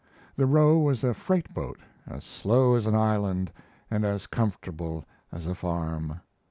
The 0.35 0.47
Roe 0.47 0.79
was 0.79 1.03
a 1.03 1.13
freight 1.13 1.53
boat, 1.53 1.77
"as 2.07 2.23
slow 2.23 2.73
as 2.73 2.87
an 2.87 2.95
island 2.95 3.51
and 3.91 4.03
as 4.03 4.25
comfortable 4.25 5.05
as 5.31 5.45
a 5.45 5.53
farm." 5.53 6.21